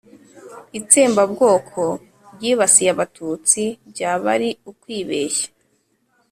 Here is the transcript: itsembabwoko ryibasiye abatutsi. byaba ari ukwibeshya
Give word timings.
itsembabwoko 0.79 1.81
ryibasiye 2.35 2.89
abatutsi. 2.95 3.61
byaba 3.89 4.27
ari 4.35 4.49
ukwibeshya 4.71 5.47